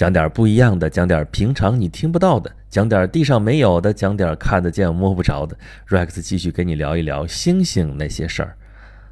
[0.00, 5.54] 讲点不一样的，讲点平常你听不到的，讲点地上没有的，讲点看得见摸不着的。
[5.90, 8.56] Rex 继续跟你聊一聊星星那些事儿。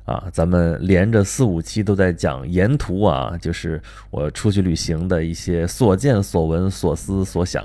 [0.06, 3.78] 啊，咱们连着四五期都在讲沿途啊，就是
[4.10, 7.62] 我出去旅行的一些所见所闻、所思所想。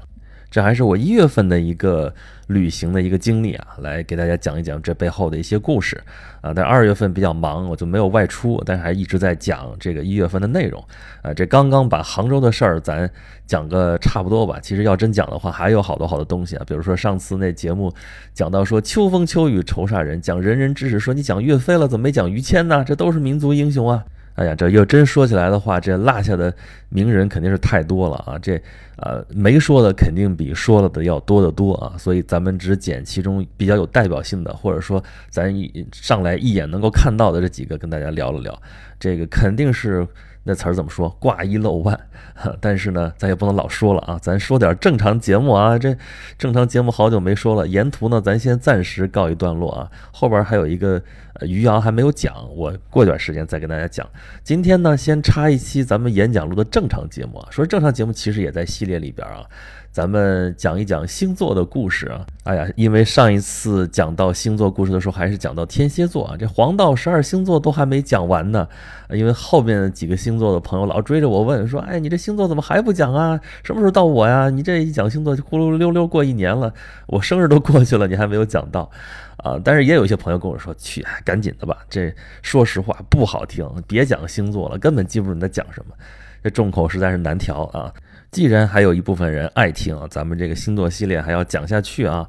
[0.54, 2.13] 这还是我一月份的一个
[2.45, 5.99] 旅行的一个经历啊，来给大家讲一讲这背后的一些故事
[6.41, 6.54] 啊。
[6.54, 10.79] 但二月份比较忙，我就没有外出，但是还一直在讲这个一月份的内容
[11.23, 11.33] 啊。
[11.33, 13.09] 这刚刚把杭州的事儿咱
[13.47, 14.59] 讲个差不多吧。
[14.61, 16.64] 其实要真讲的话，还有好多好多东西啊。
[16.67, 17.92] 比如说上次那节目
[18.36, 22.83] 讲到说秋风秋雨愁煞人，讲仁人志士，说你讲岳飞了，怎么没讲于谦呢？
[22.86, 24.06] 这都是民族英雄啊。
[24.36, 26.54] 哎呀，这要真说起来的话，这落下的
[26.89, 28.37] 名人肯定是太多了啊！
[28.39, 28.61] 这
[28.97, 31.93] 呃没说的肯定比说了的要多得多啊！
[31.97, 38.59] 所以咱们只捡其中比较有代表性的，或者说咱一上来一眼能够看到的这几个，跟大家聊了聊。
[39.00, 40.08] 这个肯定是。
[40.45, 41.08] 那词儿怎么说？
[41.22, 41.97] 挂一漏万，
[42.59, 45.80] 但是呢，咱也不能老说了啊，咱说点正常节目啊。
[45.80, 45.95] 这
[46.38, 49.89] 正常节目好久没说了，沿途呢，咱先暂时告一段落啊。
[50.11, 51.02] 后边还有一个
[51.42, 54.08] 余姚还没有讲，我过段时间再跟大家讲。
[54.44, 57.48] 今天呢，先插一期咱们演讲录的正常节目啊。
[57.50, 59.44] 说正常节目其实也在系列里边啊。
[59.92, 62.26] 咱们讲一讲星座的故事啊！
[62.45, 68.67] 哎呀，因为上一次讲到星座故事的时候，还是讲到天蝎座啊，这黄道十二星座都还没讲完呢。
[69.11, 73.39] 因为后面几个星座的朋友老追着我问说：“哎，你这星座怎么还不讲啊？
[73.64, 74.50] 什么时候到我呀？
[74.50, 76.73] 你这一讲星座就呼噜溜溜过一年了，
[77.06, 78.89] 我生日都过去了，你还没有讲到
[79.38, 85.96] 啊！”但是也有一些朋友跟我说：“去，赶紧的吧，这说实话不好听，别讲星座了，根本记不住你在讲什么，
[86.44, 87.94] 这众口实在是难调啊。”
[88.34, 92.28] 既然还有一部分人爱听，咱们这个星座系列还要讲下去啊。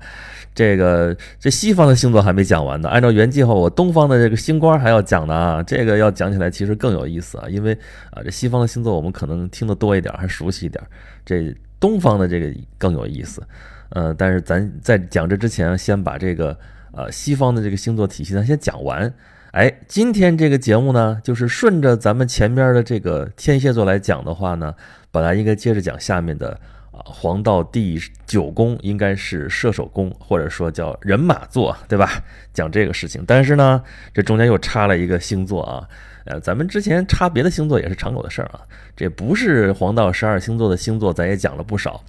[0.55, 5.63] 这个这西方的星座还没讲完呢，按照原计划，我东方的这个星官还要讲呢啊。
[5.63, 7.73] 这个要讲起来其实更有意思啊，因为
[8.11, 10.85] 啊，这西方的星座我们可能听得多一点，还熟悉一点。
[11.25, 13.43] 这东方的这个更有意思，
[13.89, 16.55] 呃，但是咱在讲这之前，先把这个
[16.97, 19.13] 呃西方的这个星座体系咱先讲完。
[19.53, 24.75] 哎，今天这个节目呢，就是顺着咱们前边的这个天蝎座来讲的话呢。
[25.13, 26.59] 本来应该接着讲下面的
[26.91, 27.97] 啊，黄道第
[28.27, 32.21] 九宫应该是射手宫，或者说叫人马座，对吧？
[32.53, 33.81] 讲这个事情，但是呢，
[34.13, 35.89] 这中间又插了一个星座啊，
[36.25, 38.59] 呃，咱们之前插别的星座也是常有的事儿啊，
[38.97, 42.03] 这不是黄道十二星座的星座，咱也讲了不少，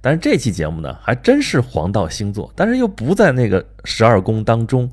[0.00, 4.90] 但是这期节目呢，还真是黄道星座，但是又不在那个十二宫当中。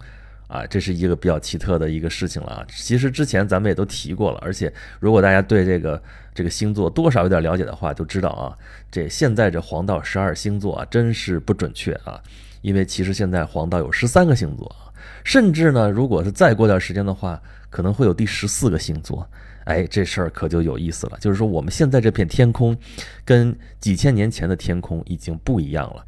[0.47, 2.65] 啊，这是一个比较奇特的一个事情了啊！
[2.69, 6.01] 其实之前咱们也都提过了，而且如果大家对这个
[6.33, 8.55] 这个星座多少有点了解的话，就知道啊，
[8.89, 12.17] 这现在这黄道十二星座啊，真是不准确啊！
[12.61, 14.87] 因为其实现在黄道有十三个星座啊，
[15.25, 19.29] 甚至呢，如果是再过段时间的话，可能会有第十四个星座。
[19.67, 22.75] 哎，这事儿可就有意思了，就是说我们现在这片天空，
[23.23, 26.03] 跟几千年前的天空已经不一样了，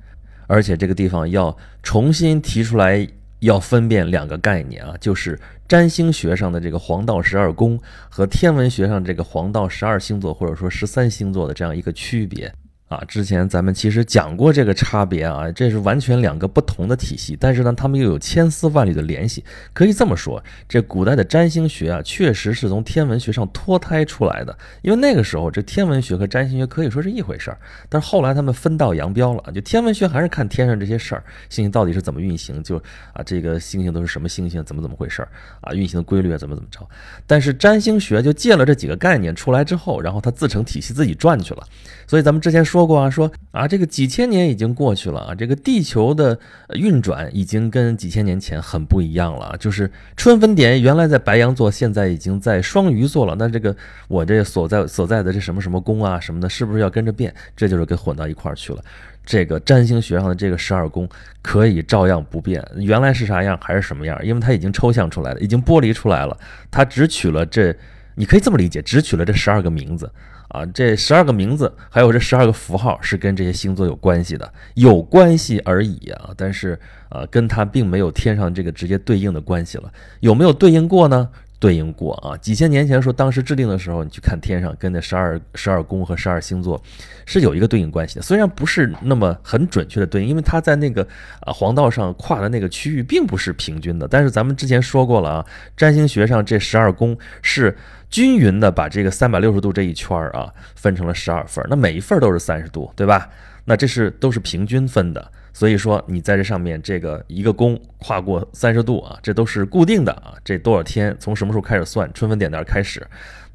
[0.47, 3.07] 而且这个地方要重新提出来。
[3.41, 12.53] 要分辨两个概念啊，就是占星学上的这个黄道十二宫和天文学上这个黄道十二星座或者说十三星座的这样一个区别。
[12.89, 19.45] 啊，之前咱们其实讲过这个差别啊，这是完全两个不同的体系，但是呢，他们又有千丝万缕的联系。
[19.73, 24.57] 可以这么说，这古代的占星学啊，确实是从天文学上脱胎出来的。
[24.81, 29.43] 因为那个时候，这天文学和占星学可以说是一回事儿，但是后来他们分道扬镳了。
[29.53, 32.77] 就天文学还是看天上这些事儿，星星到底是怎么运行，就
[33.13, 35.27] 啊，这个星星都是什么星星，怎么怎么回事儿
[35.61, 36.79] 啊，运行的规律啊怎么怎么着。
[37.27, 41.63] 但是占星学就借了这几个概念出来之后，然后它自成体系，自己转去了。
[42.07, 42.78] 所以咱们之前说。
[42.79, 46.39] 说过啊，说啊，这个几千年已经过去了啊，这个地球的
[46.75, 49.53] 运转已经跟几千年前很不一样了。
[49.59, 53.35] 就是春分点原来在白羊座，现在已经在双鱼座了。
[53.37, 53.75] 那这个
[54.07, 57.35] 我这所在所在的这什么什么宫啊什么的，是不是要跟着变？
[57.53, 58.81] 这就是给混到一块儿去了。
[59.25, 61.05] 这个占星学上的这个十二宫
[61.41, 66.37] 可以照样不变，原来是啥样还是什么样，因为它已经抽象出来了，已经剥离出来了。
[66.71, 67.75] 它只取了这，
[68.15, 70.09] 你可以这么理解，只取了这十二个名字。
[70.49, 76.31] 啊，这十二个名字，还有这十二个符号是跟这些星座有关系的，有关系而已啊。
[76.35, 76.79] 但是，
[77.09, 79.91] 呃，跟它并没有天上这个直接对应的关系了。
[80.21, 81.29] 有没有对应过呢？
[81.59, 82.35] 对应过啊。
[82.37, 86.81] 几千年前说当时制定的时候，你去看天上跟那十二十二宫和十二星座
[87.27, 88.21] 是有一个对应关系的。
[88.21, 91.07] 虽然不是那么很准确的对应，因为它在那个
[91.41, 94.07] 啊黄道上跨的那个区域并不是平均的。
[94.07, 95.45] 但是咱们之前说过了啊，
[95.77, 97.77] 占星学上这十二宫是。
[98.09, 103.29] 均匀的把这个三百六十度这一圈儿啊分成了十二份，那每一份都是三十度，对吧？
[103.65, 110.33] 那这是都是平均分的，所以说你在这上面这个一个宫跨过三十度啊，这都是固定的啊。
[110.43, 112.11] 这多少天从什么时候开始算？
[112.13, 113.05] 春分点那儿开始，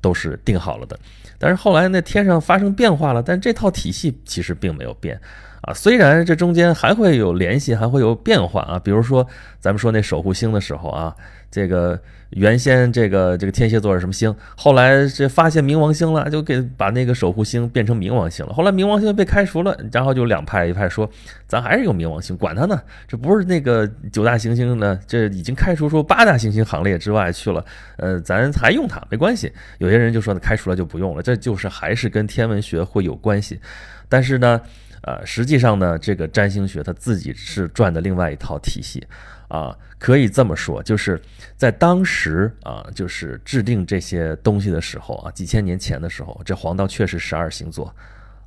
[0.01, 0.97] 都是定好了的。
[1.37, 5.21] 但是后来那天上发生变化了，但这套体系其实并没有变
[5.64, 5.75] 啊。
[5.75, 8.78] 虽然这中间还会有联系，还会有变化啊。
[8.78, 9.26] 比如说
[9.61, 11.14] 咱们说那守护星的时候啊，
[11.50, 11.99] 这个。
[12.31, 14.34] 原先这个这个天蝎座是什么星？
[14.56, 18.52] 后来这发现冥王星了，就给把那个守护星变成冥王星了。
[18.52, 21.08] 后来冥王星被开除了，然后就两派，一派说
[21.46, 27.64] 咱还是用冥王星，管它呢，这不是那个九大行星呢，这已经开除出八大行星行列之外去了。
[27.99, 29.52] 呃，咱还用它没关系。
[29.78, 33.60] 有些人就说呢，开除了就不用了，这就是还是跟天文学会有关系。
[34.08, 34.60] 但是呢，
[35.06, 39.06] 呃，实际上呢，这个占星学它自己是转的另外一套体系。
[39.49, 41.21] 啊，可以这么说，就是
[41.55, 47.95] 在当时啊，就是制定这些东西的时候啊，几千年前的时候，这黄道确实十二星座，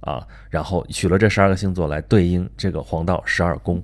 [0.01, 3.81] 啊，然后取了这十二个星座来对应这个黄道十二宫。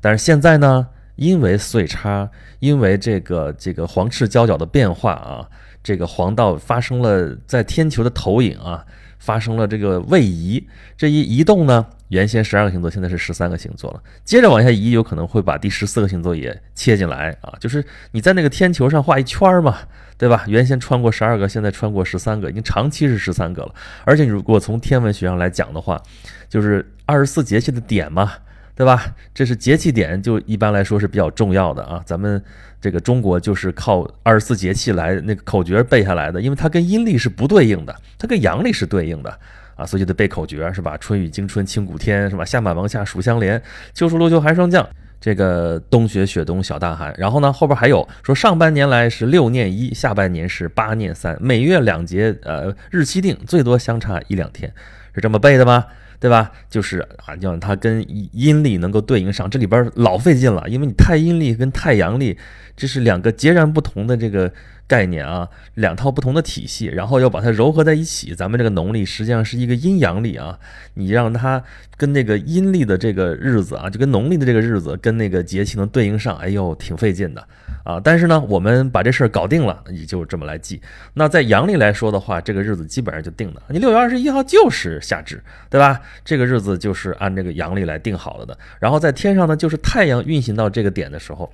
[0.00, 2.28] 但是现在呢，因为岁差，
[2.58, 5.46] 因为这个这个黄赤交角的变化啊，
[5.82, 8.84] 这个黄道发生了在天球的投影啊，
[9.24, 10.62] 发生了这个位移，
[10.98, 11.86] 这一移动呢。
[12.08, 14.00] 原先十二个星座，现在是十三个星座了。
[14.22, 17.52] 接着往下移，有可能会把第十四个星座也切进来啊。
[17.58, 19.78] 就是你在那个天球上画一圈儿嘛，
[20.18, 20.44] 对吧？
[20.46, 23.74] 原先穿过十二个，现在穿过十三个，已经长期是十三个了。
[24.04, 26.00] 而且如果从天文学上来讲的话，
[26.48, 28.32] 就是二十四节气的点嘛，
[28.76, 29.14] 对吧？
[29.32, 32.02] 这是节气点，就一般来说是比较重要的啊。
[32.04, 32.42] 咱们
[32.80, 39.38] 这个中国就是靠二十四节气来那个口诀背下来的，因为它跟阴历是不对应的，它跟阳历是对应的。
[39.76, 40.96] 啊，所以就得背口诀是吧？
[40.98, 42.44] 春雨惊春清谷天是吧？
[42.44, 43.60] 夏满芒夏暑相连，
[43.92, 44.88] 秋处露秋寒霜降，
[45.20, 47.12] 这个冬雪雪冬小大寒。
[47.18, 54.72] 然后呢，后边还有说上半年来是六念一，下半年是八念三，每月两节，呃，日期定，最多相差一两天，
[55.12, 55.86] 是这么背的吗？
[56.20, 56.50] 对吧？
[56.70, 62.38] 就是啊，让它跟阴历能够对应上，这里边老费劲了，因为你太阴历跟太阳历，
[62.76, 64.52] 这是两个截然不同的这个。
[64.86, 68.34] 概念啊，两套不同的体系，然后要把它糅合在一起。
[68.34, 70.58] 咱们这个农历实际上是一个阴阳历啊，
[70.94, 71.62] 你让它
[71.96, 77.46] 跟那个阴历的这个日子啊，就跟农历的这个日子跟那个节气能对应上，哎呦，挺费劲的
[77.82, 77.98] 啊。
[77.98, 80.80] 但是呢，我们把这事儿搞定了，你就这么来记。
[81.14, 85.98] 那在阳历来说的话，这个日子基本上就定了，你六月二十一号就是夏至，对吧？
[86.24, 88.56] 这个日子就是按这个阳历来定好了的。
[88.78, 91.50] 然后在天上呢，就是太阳运行到这个点的时候，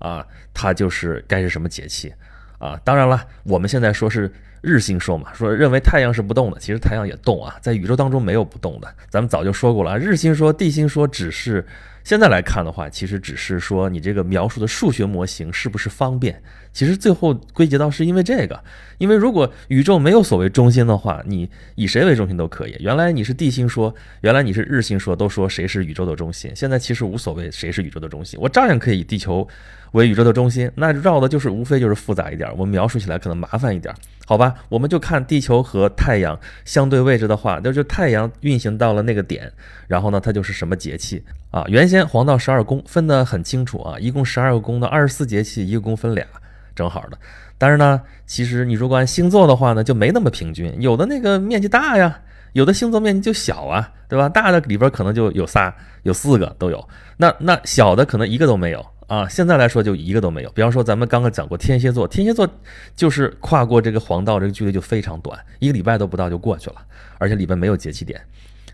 [0.00, 2.12] 啊，它就是该是什么节气。
[2.64, 4.32] 啊，当然了，我们现在说是
[4.62, 8.88] 日心说嘛，说认为太阳是不动的，其实太阳也动啊，在宇宙当中没有不动的。
[9.10, 11.66] 咱们早就说过了，日心说、地心说只是
[12.04, 16.42] 现在来看的话，其实只是说你这个描述的数学模型是不是方便。
[16.72, 18.58] 其实最后归结到是因为这个，
[18.96, 22.74] 因为如果宇宙没有所谓中心的话，你以谁为中心都可以。
[22.80, 26.50] 原来你是地心说，原来你是日心说，都说谁是宇宙的中心。
[26.56, 29.46] 现在其实无所谓谁是宇宙的中心，我照样可以以地球
[29.94, 30.70] 为宇宙的中心。
[30.76, 33.92] 那绕的就是无非就是复杂一点，我们描述起来可能麻烦一点，
[34.26, 34.54] 好吧？
[34.68, 39.50] 我们就看地球和太阳相对位置的话，那就太阳运行到了那个点，
[39.88, 41.64] 然后呢，它就是什么节气啊？
[41.68, 46.24] 原先黄道十二宫分得很清楚啊，一共十二个宫的二十四节气，一个宫分俩。
[46.74, 47.16] 正好的，
[47.56, 52.18] 但是呢，其实你如果按星座的话呢，就没那么平均，有的那个面积大呀，
[52.52, 54.28] 有的星座面积就小啊，对吧？
[54.28, 59.28] 大的里边可能就有仨、有四个都有，那那小的可能一个都没有啊。
[59.28, 60.50] 现在来说就一个都没有。
[60.50, 62.48] 比方说咱们刚刚讲过天蝎座，天蝎座
[62.96, 66.76] 就是跨过这个黄道这个距离就非常短，一个礼拜都不到就过去了，
[67.18, 68.20] 而且里边没有节气点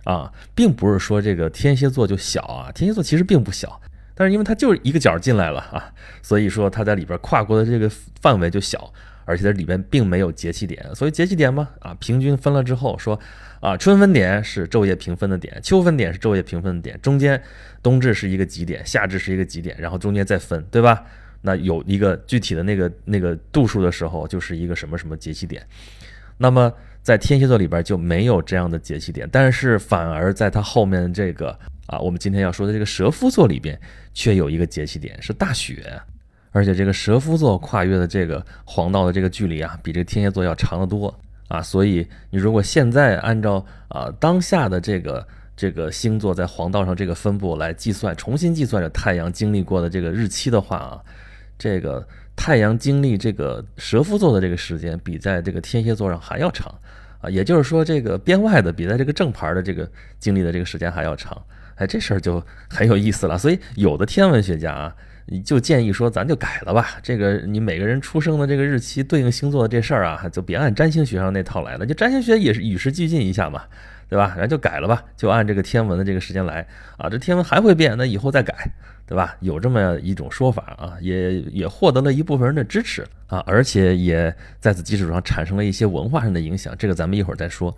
[0.05, 3.81] 啊，并不是说这个天蝎座就小啊，天蝎座其实并不小。
[4.15, 8.93] 但是因为它就是一个角进来了啊，所以说它在里边跨过的这个范围就小，
[9.31, 13.19] 而且它里边并没有节气点，所以节气点嘛啊，平均分了之后说
[13.61, 17.41] 啊，春分点是昼夜平分的点，秋分点是昼夜平分的点，中间
[17.83, 21.05] 冬至是一个极点，夏至是一个极点，然后中间再分，对吧？
[21.43, 25.65] 那有一个具体的那个那个度数的时候，就是一个什么什么节气点。
[26.37, 26.73] 那么
[27.03, 31.59] 在天蝎座里边就没有这样的节气点，但是反而在它后面这个。
[31.87, 33.77] 啊，我们今天要说的这个蛇夫座里边，
[34.15, 36.01] 却有一个节气点是大雪，
[36.53, 41.15] 而且这个蛇夫座跨越的这个黄道的这个距离啊，比这个天蝎座要长得多
[41.49, 41.63] 啊。
[41.63, 45.27] 所以你如果现在按照啊当下的这个
[45.57, 51.01] 这个星座在黄道上这个分布来计算，重新计算着太阳经历过的这个日期的话啊，
[51.59, 56.75] 这个太阳经历这个蛇夫座的这个时间，比在这个天蝎座上还要长
[57.21, 57.29] 啊。
[57.29, 59.87] 也就是说，这个边外的比在这个正牌的这个
[60.19, 61.37] 经历的这个时间还要长。
[61.75, 63.37] 哎，这事儿就很有意思了。
[63.37, 64.97] 所以有的天文学家啊，
[65.33, 66.99] 你就建议说，咱就改了吧。
[67.05, 71.87] 这个你每个人出生的这个日期对应星座的这事儿啊，就别按占星学上那套来了。
[71.87, 73.63] 就占星学也是与时俱进一下嘛，
[74.09, 74.33] 对吧？
[74.35, 77.09] 然后就改了吧，就按这个天文的这个时间来啊。
[77.09, 78.53] 这天文还会变，那以后再改，
[79.07, 79.37] 对吧？
[79.39, 86.75] 有这么一种说法啊，也也获得了一部分人的支持啊，而且也在此基础上产生了一些文化上的影响。
[86.77, 87.73] 这个咱们一会儿再说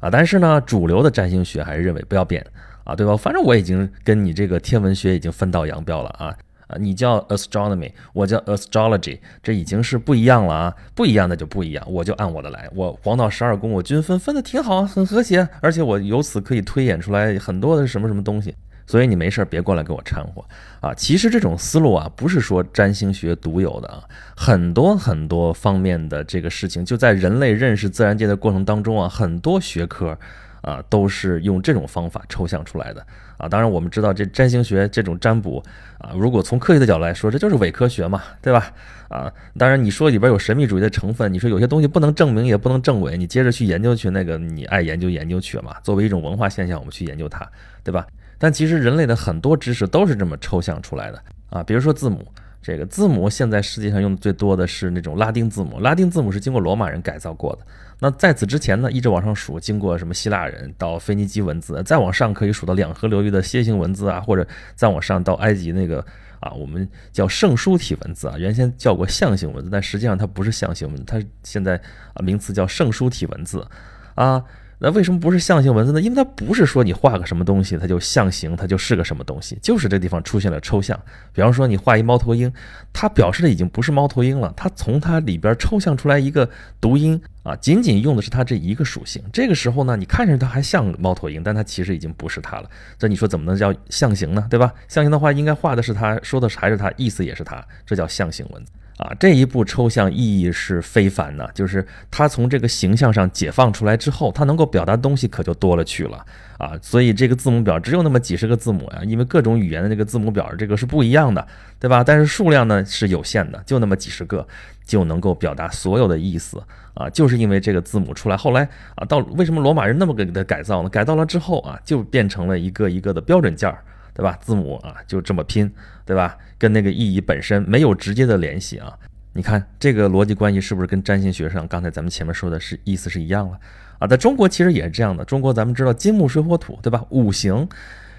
[0.00, 0.10] 啊。
[0.10, 2.44] 但是呢，主流的占星学还是认为不要变
[2.84, 3.16] 啊，对吧？
[3.16, 6.36] 反正我已经跟你这个天文学已经分道扬镳了啊。
[6.68, 10.74] 啊，你叫 astronomy，我叫 astrology，这已经是不一样了啊！
[10.94, 12.68] 不一样的就不一样，我就按我的来。
[12.74, 18.54] 我黄道十二宫，我均分分的挺好，很和谐，而且我由此可以推演出来很多的什么什么东西。
[18.86, 20.42] 所以你没事儿别过来给我掺和
[20.80, 20.94] 啊！
[20.94, 24.02] 其实这种思路啊，不是说占星学独有的啊，
[24.34, 30.18] 很多很多方面的这个事情，就在人类认识自然界的过程当中啊，很多学科
[30.62, 33.04] 啊都是用这种方法抽象出来的。
[33.36, 35.62] 啊，当然我们知道这占星学这种占卜
[35.98, 38.72] 啊，如果从科学的角度来说，这就是伪科学嘛，对吧？
[39.08, 45.76] 啊，当然你说里边有神秘主义的成分，你说有些东西不能证明也不能证伪，你接着去研究去，那个你爱研究研究去嘛。
[45.84, 47.48] 作为一种文化现象，我们去研究它，
[47.84, 48.04] 对吧？
[48.38, 52.26] 但其实人类的很多知识都是这么抽象出来的啊，比如说字母。
[52.60, 57.60] 这个字母现在世界上用的最多的是那种拉丁字母，拉丁字母是经过罗马人改造过的。
[58.00, 66.04] 那在此之前呢，一直往上数，经过什么希腊人到腓尼基文字，再往上可以数到两河流域的楔形文字啊，或者再往上到埃及那个
[66.40, 71.76] 啊，我们叫圣书体文字啊，原先叫过象形文字，但实际上它不是象形文字，它现在
[72.14, 73.66] 啊名词叫圣书体文字
[74.14, 74.44] 啊。
[74.80, 76.00] 那为什么不是象形文字呢？
[76.00, 80.98] 因为它不是说你画个什么东西，它就象形，它就是个什么东西，就是这地方出现了抽象。
[81.32, 82.52] 比方说你画一猫头鹰，
[82.92, 86.48] 它表示的已经不是猫头鹰了，它从它里边抽象出来一个
[86.80, 89.20] 读音啊，仅仅用的是它这一个属性。
[89.32, 92.70] 这个时候呢，你看着它还像猫头鹰，但它其实已经不是它了。
[92.96, 94.46] 这你说怎么能叫象形呢？
[94.48, 94.72] 对吧？
[94.86, 98.70] 象形的话，应该画的是它，说的还是它，意思也是它，这叫象形文字。
[98.98, 106.26] 啊，这一步抽象意义是非凡的，就是它从这个形象上解放出来之后，它能够表达东西可就多了去了
[106.58, 106.72] 啊。
[106.82, 111.46] 所以这个字母表只有那么几十个字母呀，因为各种语言的这个字母表这个是不一样的，
[111.78, 112.02] 对吧？
[112.02, 114.44] 但是数量呢是有限的，就那么几十个
[114.84, 116.60] 就能够表达所有的意思
[116.94, 117.08] 啊。
[117.10, 120.88] 就是因为这个字母出来，后来啊，到为什么罗马人那么给它改造呢？
[120.88, 123.78] 改造了之后啊，就变成了一个一个的标准件儿。
[124.18, 124.36] 对吧？
[124.42, 125.72] 字母啊，就这么拼，
[126.04, 126.36] 对吧？
[126.58, 128.92] 跟那个意义本身没有直接的联系啊。
[129.32, 133.56] 你看这个逻辑关系是不是跟占星学上刚才咱们前面说的是意思是一样了
[134.00, 134.08] 啊？
[134.08, 135.24] 在中国其实也是这样的。
[135.24, 137.04] 中国咱们知道金木水火土，对吧？
[137.10, 137.68] 五行，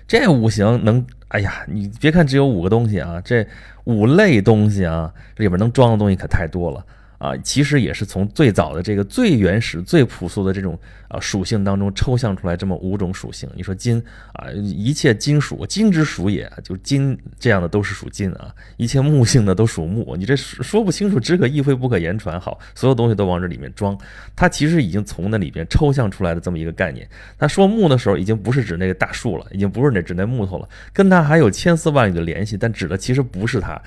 [0.08, 3.46] 这五行能，哎呀，你别看只有五个东西啊，这
[3.84, 6.86] 五类东西啊，里边能装的东西可太多了。
[7.20, 13.48] 啊，其实也是从最早的这个最原始、最朴素的这种啊属性当中抽象出来这么五种属性。
[13.56, 14.02] 你说金
[14.34, 18.56] 啊，一切金属，金之属也，就金这样的都是属金啊。
[18.78, 22.40] 一切木性的都属木，你这说不清楚，只可意会不可言传。
[22.40, 23.98] 好，所有东西都往这里面装，
[24.34, 27.06] 它其实已经从那里边抽象出来的这么一个概念。
[27.38, 33.82] 他说木的时候，已经不是指那个大树了，已经不是那指那木头了，跟它还有千丝万缕的联系，但指的其实不是它。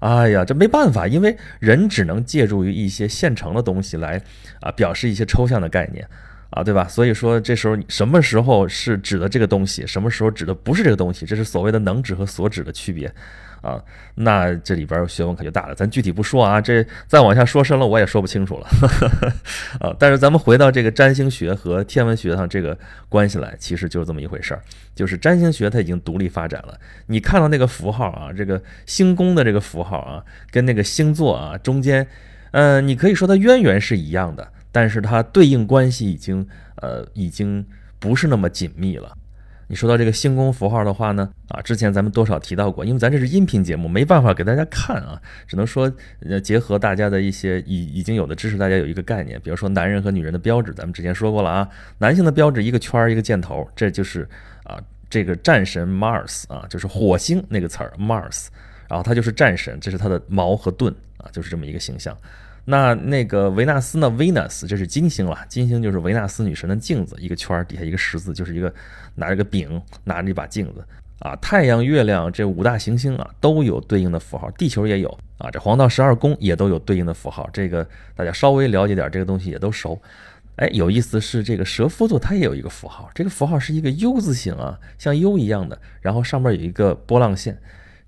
[0.00, 4.20] 哎呀，这没办法，因为人只能借助于一些现成的东西来
[4.60, 6.06] 啊表示一些抽象的概念
[6.50, 6.86] 啊，对吧？
[6.86, 13.12] 所以说这时候什么时候是指的这个东西，什么时候指的不是这个东西，这是所谓的能指和所指的区别。
[13.62, 13.82] 啊，
[14.14, 18.66] 那这里边学问可就大了，咱具体不说啊，这再往下说深了我也说不清楚了。
[19.80, 24.62] 啊，但是咱们回到这个占星学和天文学上这个关系来，其实就是这么一回事儿，
[24.94, 26.78] 就是占星学它已经独立发展了。
[27.06, 32.06] 你看到那个符号啊，这个星宫的这个符号啊，跟那个星座啊中间，
[32.52, 36.46] 呃，你可以说它渊源是一样的，但是它对应关系已经
[36.76, 37.66] 呃已经
[37.98, 39.16] 不是那么紧密了。
[39.68, 49.40] 你说到这个星宫符号的话呢，啊，之前咱们多少提到过，因为咱这是音频节目，没办法给大家看啊，只能说呃结合大家的一些已已经有的知识，大家有一个概念。
[49.42, 51.68] 比如说男人和女人的标志，咱们之前说过了啊，
[51.98, 54.28] 男性的标志一个圈儿一个箭头，这就是
[54.62, 54.80] 啊
[55.10, 58.46] 这个战神 Mars 啊，就是火星那个词儿 Mars，
[58.88, 62.16] 然后他就是战神，这是他的矛和盾啊，就是这么一个形象。
[62.68, 68.74] 那那个维纳斯呢？Venus 这是金星了，金星就是维纳斯女神的镜子，一个圈儿底下一个十字，就是一个
[69.14, 70.84] 拿着个柄，拿着一把镜子
[71.20, 71.36] 啊。
[71.36, 75.08] 太阳、月亮这五大行星啊都有对应的符号，地球也有
[75.38, 75.48] 啊。
[75.50, 80.02] 这黄道十二宫也都有对应的符号，这个大家稍微了解点这个东西也都熟。
[80.56, 87.56] 哎，有意思是这个蛇夫座它也有一个符号，这个符号是一个 U 字形啊，像 U 一样的，然后上面有一个波浪线，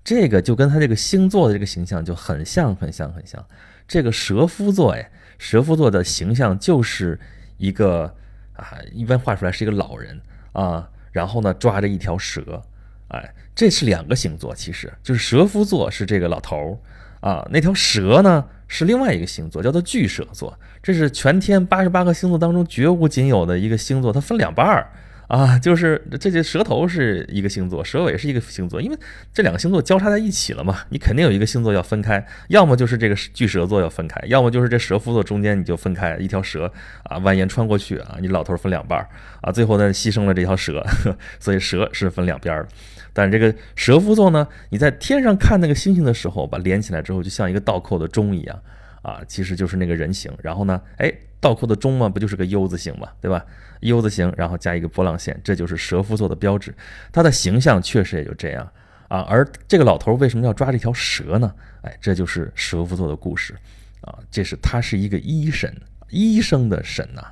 [0.03, 3.45] 这个就跟它这个星座的这个形象就很像，很像，很像。
[3.89, 7.19] 这个蛇夫座，哎，蛇夫座的形象就是
[7.57, 8.15] 一个
[8.53, 10.21] 啊，一般画出来是一个老人
[10.53, 12.61] 啊，然后呢抓着一条蛇，
[13.07, 24.91] 哎，这是两个星座，其实就是蛇夫座是这个老头儿啊，那条蛇呢是另外一个星座，叫做巨蛇座，这是全天八十八个星座当中绝无仅有的一个星座，它分两半儿
[25.29, 28.97] 啊，就是这些蛇头是一个星座，蛇尾是一个星座，因为
[29.31, 36.65] 这两个星座交叉在一起了嘛，你肯定有一个星座要分开，要么就是这个巨蛇座要分开，要么就是这蛇夫座中间你就分开一条蛇
[37.03, 39.07] 啊蜿蜒穿过去啊，你老头分两半
[39.41, 40.83] 啊，最后呢牺牲了这条蛇，
[41.39, 42.67] 所以蛇是分两边的。
[43.13, 48.59] 但是这个蛇夫座呢，你在天上看那个星星的时候，把连起来之后，就像一个倒扣的钟一样
[49.01, 50.31] 啊，其实就是那个人形。
[50.41, 51.13] 然后呢，哎。
[51.41, 53.45] 倒扣的钟嘛，不就是个 U 字形嘛，对吧
[53.79, 56.75] ？U 字形，然后加一个波浪线，这就是蛇夫座的标志。
[57.13, 58.69] 他的形象确实也就这样
[59.07, 59.21] 啊。
[59.21, 61.55] 而这个老头为什么要抓这条蛇呢？
[61.83, 63.55] 哎，这就是蛇夫座的故事
[64.01, 64.19] 啊。
[64.29, 65.73] 这是他是一个医神，
[66.09, 67.25] 医生的神呐，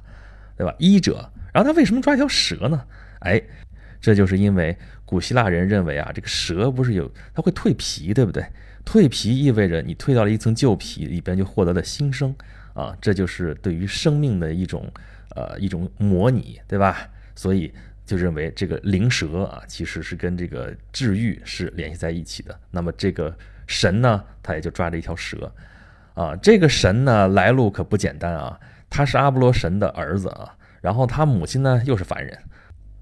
[0.55, 0.73] 对吧？
[0.79, 1.29] 医者。
[1.53, 2.81] 然后他为什么抓一条蛇呢？
[3.19, 3.43] 哎，
[3.99, 8.45] 这就是因为古希腊人认为啊，这个蛇不是有它会蜕皮，对不对？
[8.87, 12.33] 蜕皮意味着你蜕到了一层旧皮里边，就获得了新生。
[12.73, 14.85] 啊，这就是对于生命的一种，
[15.35, 17.09] 呃，一种模拟，对吧？
[17.33, 17.73] 所以
[18.05, 22.55] 就认为这个灵蛇啊，其实是跟这个治愈是联系在一起的。
[22.69, 25.51] 那么这个神呢，他也就抓着一条蛇，
[26.13, 28.59] 啊，这个神呢来路可不简单啊，
[28.91, 32.37] 他是阿波罗神的儿子啊，然后他母亲呢又是凡人，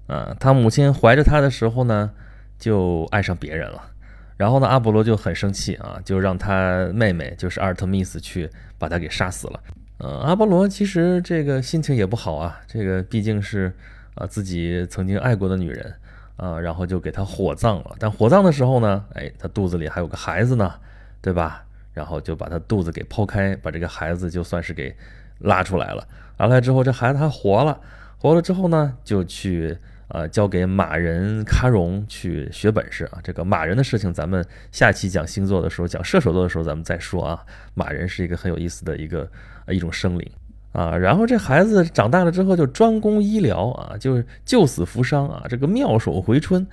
[0.06, 2.10] 啊，他母亲怀着他的时候呢
[2.58, 3.90] 就爱上别人了。
[4.36, 9.60] 然后呢，阿波罗就很生气啊，就让他妹妹，就是阿尔特密斯去把他给杀死了。
[9.98, 13.72] 呃，阿波罗其实这个心情也不好啊，这个毕竟是
[14.14, 15.94] 啊自己曾经爱过的女人
[16.36, 17.96] 啊，然后就给他火葬了。
[17.98, 20.74] 但火葬的时候呢，哎，他肚子里还有个孩子呢，
[21.22, 21.64] 对吧？
[21.94, 24.94] 然后就把他肚子给剖开，把这个孩子就算是给
[25.38, 26.06] 拉出来了。
[26.36, 27.80] 拉出来之后，这孩子还活了，
[28.18, 29.78] 活了之后呢，就去。
[30.08, 33.18] 呃，交给马人卡戎去学本事啊！
[33.24, 37.44] 这个马人的事情，咱们下期讲星座的时候，讲射手座的时候，咱们再说啊。
[37.74, 39.28] 马人是一个很有意思的一个
[39.66, 40.30] 一种生灵
[40.70, 40.96] 啊。
[40.96, 46.64] 然后这孩子长大了之后，就专攻医疗啊，就是救死扶伤啊，这个妙手回春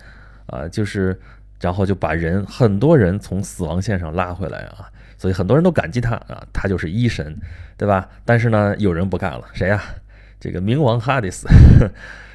[0.45, 1.19] 啊，就是
[1.59, 4.87] 然后就把人很多人从死亡线上拉回来啊，
[5.17, 7.35] 所以很多人都感激他啊，他就是医神，
[7.77, 8.07] 对吧？
[8.25, 9.81] 但是呢，有人不干了，谁呀？
[10.39, 11.47] 这个冥王哈迪斯。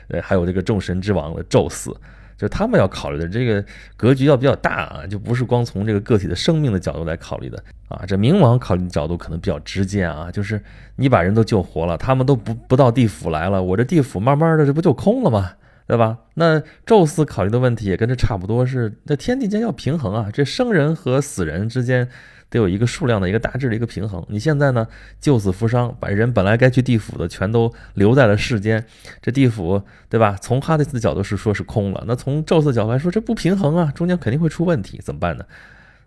[0.08, 1.90] 呃，还有这个众神之王的宙斯，
[2.36, 3.64] 就是他们要考虑的这个
[3.96, 8.04] 格局要比较大啊，就不是光从这个个体的生命的角度来考虑的啊。
[8.06, 10.62] 这冥王考虑角度可能比较直接啊，就是
[10.96, 15.52] 你把人都救活了，他们都不不到地府来了，我这地府慢慢的这不就空了吗？
[15.86, 16.18] 对吧？
[16.34, 22.08] 那宙斯考虑的问题也跟这差不多，是这天地间要平衡啊，这生人和死人之间。
[22.50, 24.24] 得有一个数量的一个大致的一个平衡。
[24.28, 24.86] 你现在呢，
[25.20, 28.84] 救死扶伤，把人本来该去地府的全都留在了世间，
[29.20, 30.36] 这地府对吧？
[30.40, 35.44] 从哈迪斯的角度是说是空了，那从宙斯角度来说，这不平衡啊，中间肯定会出问题，怎么办呢？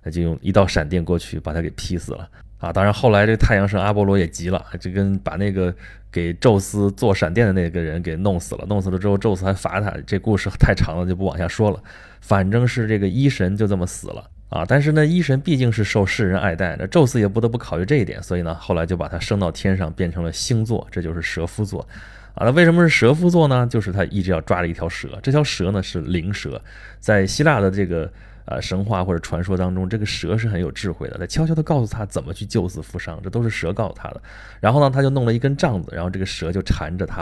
[0.04, 2.28] 那就用一道闪电过去把他给劈死了
[2.58, 2.74] 啊！
[2.74, 5.72] 当然后来这太阳神阿波罗也急了，就跟把那个
[6.12, 8.66] 给宙斯做闪电的那个人给弄死了。
[8.68, 9.94] 弄死了之后，宙斯还罚他。
[10.08, 11.80] 这故事太长了，就不往下说了。
[12.20, 14.28] 反正是这个医神就这么死了。
[14.52, 21.80] 啊，但是呢，医神毕竟是受世人爱戴，那宙斯也不得不考虑这一点，所以呢，后来就把他升到天上，变成了星座，这就是蛇夫座。
[22.34, 23.66] 啊，那为什么是蛇夫座呢？
[23.66, 26.62] 就是他一直要抓着一条蛇，这条蛇呢是灵蛇，
[27.00, 28.12] 在希腊的这个
[28.44, 34.22] 呃神话或者传说当中，这个蛇是很有智慧的，他悄悄地告诉他怎么去救死扶伤，这都是蛇告诉他的。
[34.60, 37.22] 然后呢，他就弄了一根杖子，然后这个蛇就缠着他，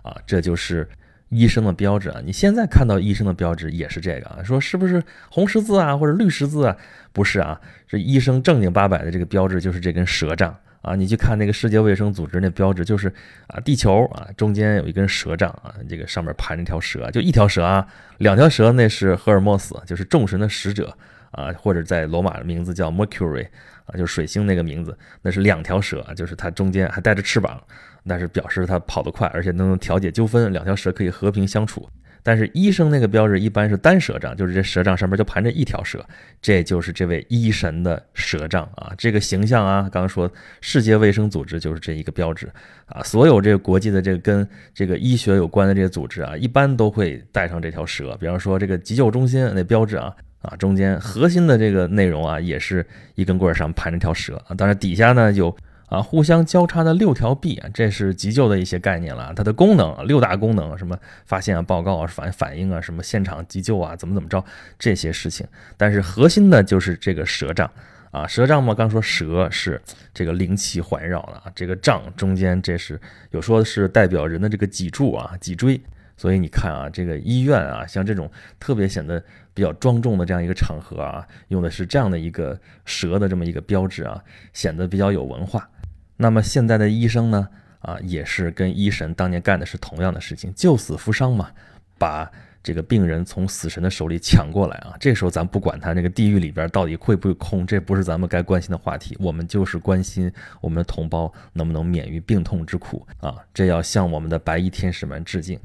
[0.00, 0.88] 啊，这就是。
[1.30, 6.76] 医生的标志啊，你现在看到医生的标志也是这个啊，说是不是红十字啊或者绿十字啊？
[7.12, 10.94] 不是啊，这医生正经八百的这个标志就是这根蛇杖啊。
[10.94, 13.12] 你去看那个世界卫生组织那标志，就是
[13.46, 17.86] 啊地球啊中间有一根蛇杖啊，这个上面盘着条蛇，就一条蛇啊，
[18.18, 20.96] 两条蛇那是赫尔墨斯，就是众神的使者
[21.30, 23.46] 啊，或者在罗马的名字叫 Mercury
[23.86, 27.60] 啊，就是水星那个名字，那是两条蛇，就是它中间还带着翅膀。
[28.08, 31.86] 但是表示它跑得快，而且能调解纠纷，两条蛇可以和平相处。
[32.22, 36.02] 但是医生那个标志一般是单蛇杖，就是这蛇杖上面就盘着一条蛇，
[36.40, 38.90] 这就是这位医神的蛇杖啊。
[38.96, 40.30] 这个形象啊，刚刚说
[40.62, 42.50] 世界卫生组织就是这一个标志
[42.86, 43.02] 啊。
[43.02, 48.16] 所有这个国际的这个跟这个医学有关的这些组织啊，一般都会带上这条蛇。
[48.18, 50.10] 比方说这个急救中心那标志啊
[50.42, 54.54] 啊，中间核心的这个内容啊，也是一根棍儿上盘着条蛇啊。
[54.54, 55.56] 当然底下呢有。
[55.90, 59.32] 啊，互相交叉的六条臂啊，这是急救的一些概念了。
[59.34, 64.44] 它的功能六大功能，什么发现啊、报告啊、反反应啊、什么现场急救啊，怎么怎么着
[64.78, 65.44] 这些事情。
[65.76, 67.68] 但是核心的就是这个蛇杖
[68.12, 69.82] 啊，蛇杖嘛，刚说蛇是
[70.14, 72.96] 这个灵气环绕的啊，这个杖中间这是
[73.32, 75.80] 有说是代表人的这个脊柱啊、脊椎。
[76.16, 79.20] 所以你看啊，这个医院啊，像这种特别显得
[79.54, 85.68] 比较庄重的这样一个场合啊，用的是这样的一个蛇的这么一个标志啊，显得比较有文化。
[86.16, 87.48] 那么现在的医生呢？
[87.80, 91.50] 啊，也是跟医神当年干的是同样的事情，救死扶伤嘛。
[91.96, 92.30] 把
[92.62, 94.94] 这个病人从死神的手里抢过来啊。
[95.00, 103.36] 这时候咱不管他那个地狱里边到底会不会空，这不是咱们该关心的话题，我们就是关心我们的同胞能不能免于病痛之苦啊。
[103.54, 105.58] 这要向我们的白衣天使们致敬。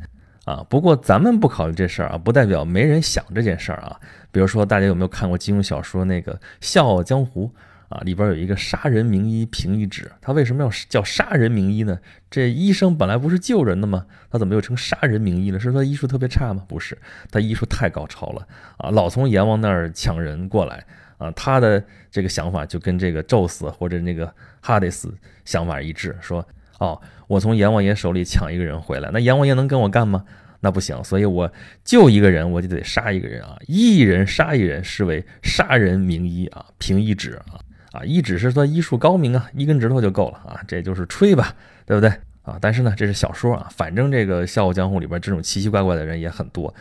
[0.45, 3.99] 啊，不过咱们不考虑这事儿啊，不代表没人想这件事儿啊。
[4.31, 7.51] 比如说，大家有没有看过金庸小说那个《笑傲江湖》
[7.95, 7.99] 啊？
[8.01, 11.97] 里边有一个杀人名医平一指，他为什么要叫杀人名医呢？
[12.29, 14.05] 这医生本来不是救人的吗？
[14.29, 15.59] 他怎么又成杀人名医了？
[15.59, 16.63] 是说医术特别差吗？
[16.67, 16.95] 不是，
[17.31, 20.85] 他医术太高超了啊，老从阎王那儿抢人过来
[21.17, 21.31] 啊。
[21.31, 24.31] 他的这个想法就跟这个宙斯或者那个
[24.61, 25.11] 哈迪斯
[25.43, 26.47] 想法一致，说。
[26.79, 30.23] 哦，我从阎王爷手里抢一个人回来，那阎王爷能跟我干吗？
[30.61, 31.51] 那不行，所以我
[31.83, 33.55] 救一个人，我就得杀一个人啊！
[33.67, 37.59] 一人杀一人，视为杀人名医啊，凭一指啊
[37.91, 41.53] 啊，一指是说医术高明啊，一根指头就够了啊，这就是吹吧，
[41.85, 42.09] 对不对
[42.41, 42.57] 啊？
[42.59, 46.73] 但是呢，这是小说啊，反正这个《笑傲江湖》里边这种奇奇怪怪的人也很多，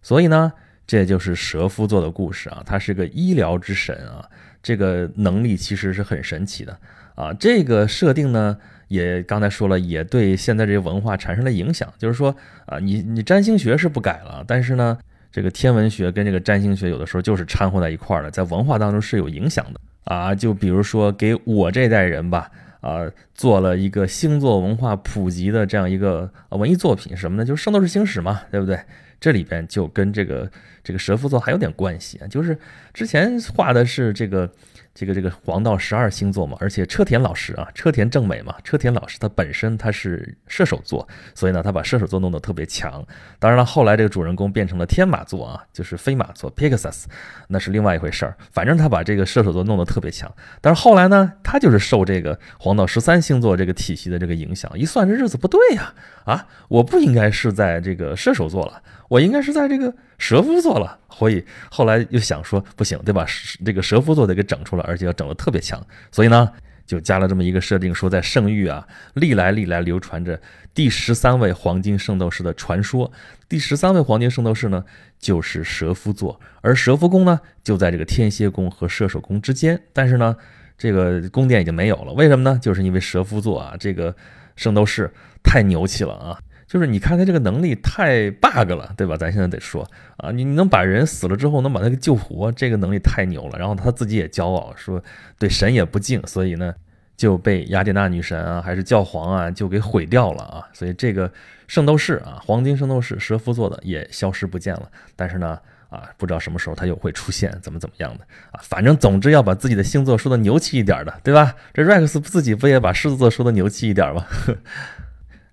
[0.00, 0.50] 所以呢，
[0.86, 4.26] 这就是蛇夫座的故事啊，他是个医疗之神啊，
[4.62, 6.78] 这个能力其实是很神奇的
[7.14, 8.56] 啊，这个设定呢。
[8.88, 11.92] 也刚才说了，也对现在这些文化产生了影响。
[11.98, 12.34] 就是说
[12.66, 14.96] 啊，你你占星学是不改了，但是呢，
[15.32, 20.34] 这个天文学跟这个占星学有的时候就是掺和在一块儿的，在文化当中是有影响的啊。
[20.34, 27.44] 就比如说给我这代人吧，啊，做了一个星座文化普及的这样一个文艺作品，什么呢？
[27.44, 28.78] 就是《圣斗士星矢》嘛，对不对？
[29.18, 30.50] 这里边就跟这个
[30.84, 32.26] 这个蛇夫座还有点关系啊。
[32.28, 32.58] 就是
[32.92, 34.50] 之前画的是这个。
[34.98, 43.06] 这个这个黄道十二星座嘛，而且车田老师啊，车田正美嘛，车田老师他本身他是射手座，所以呢，他把射手座弄得特别强。
[43.38, 47.04] 当然了，后来这个主人公变成了天马座啊，就是飞马座 Pegasus，
[47.48, 48.34] 那是另外一回事儿。
[48.50, 50.34] 反正他把这个射手座弄得特别强。
[50.62, 55.92] 但是后来呢，他就是受这个黄道十三星座这个体系的这个影响，一算这日子不对呀，
[56.24, 58.82] 啊，我不应该是在这个射手座了。
[59.08, 63.26] 我应该是在这个蛇夫座了，所以后来又想说不行，对吧？
[63.64, 66.50] 这个蛇夫座得给整出来，而且要整得特别强，所以呢，
[66.86, 70.40] 就加了这么一个设定，说在圣域啊，历来历来流传着
[70.72, 73.10] 第十三位黄金圣斗士的传说。
[73.48, 74.84] 第十三位黄金圣斗士呢，
[75.18, 79.80] 就是蛇夫座，而蛇夫宫呢，就在这个天蝎宫和射手宫之间。
[79.92, 80.36] 但是呢，
[80.76, 82.58] 这个宫殿已经没有了，为什么呢？
[82.60, 84.14] 就是因为蛇夫座啊，这个
[84.56, 85.12] 圣斗士
[85.44, 86.38] 太牛气了啊！
[86.66, 89.16] 就是你看他这个能力太 bug 了，对吧？
[89.16, 93.58] 咱现在得说啊，你能把人死了之后能把他给救活，这个能力太牛了。
[93.58, 95.02] 然后他自己也骄傲，说
[95.38, 96.74] 对神也不敬，所以呢
[97.16, 100.66] 就被雅典娜女神啊，还是教皇啊就给毁掉了啊。
[100.72, 101.32] 所以这个
[101.68, 104.90] 圣斗士啊，黄金圣斗士蛇夫座的也消失不见了。
[105.14, 108.58] 但是呢啊，不知道什么时候他又会出现，怎么怎么样的啊？
[108.64, 111.54] 反正总之要把自己的星座说的牛气一点的，对吧？
[111.72, 114.26] 这 Rex 自己不也把狮子座说的牛气一点吗？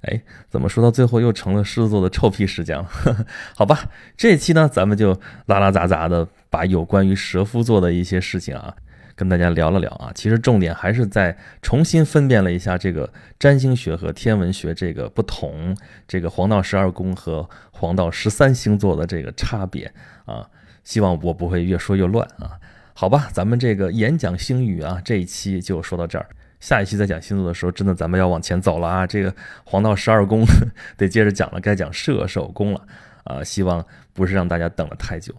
[0.03, 2.87] 哎，怎么说到最后又成了狮子座的臭屁时间了？
[3.55, 8.75] 好吧，这期呢，咱们就拉拉杂杂的把有关于蛇夫座的一些事情啊，
[9.15, 10.11] 跟大家聊了聊啊。
[10.13, 19.89] 其实重点还是在重新分辨了一下这个占星学和天文学这个不同，这个黄道十二宫和黄道十三星座的这个差别
[20.25, 20.49] 啊。
[20.83, 22.59] 希望我不会越说越乱啊。
[22.93, 26.27] 好吧，咱们这个演讲星语啊，这一期就说到这儿。
[26.63, 29.05] 下一期再讲星座的时候，真的咱们要往前走了啊！
[29.05, 30.45] 这个黄道十二宫
[30.95, 32.81] 得接着讲了，该讲射手宫了
[33.25, 33.43] 啊！
[33.43, 35.35] 希望不是让大家等了太久，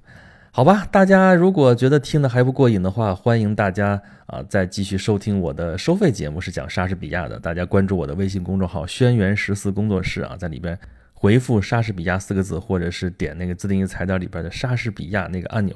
[0.51, 0.87] 好吧？
[0.93, 7.41] 大家如果觉得听的还不过瘾的话，欢迎大家啊再继续收听我的收费节目，是讲莎士比亚的。
[7.41, 10.79] 大家关注我的微信公众号“轩辕十四工作室”啊，在里边
[11.15, 15.75] 回复“莎士比亚”四个字，或者是点那个自定义菜单里边的“莎士比亚”那个按钮，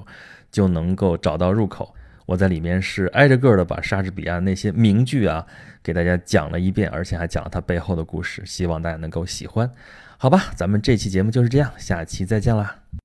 [0.53, 1.95] 就能够找到入口。
[2.29, 5.47] 我在里面是挨着个的把莎士比亚那些名句啊
[5.83, 9.71] 给大家讲了一遍，而且还讲了他背后的故事，希望大家能够喜欢，
[10.19, 10.53] 好吧？
[10.55, 12.77] 咱们这期节目就是这样，下期再见啦。